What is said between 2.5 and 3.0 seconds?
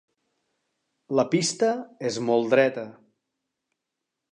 dreta.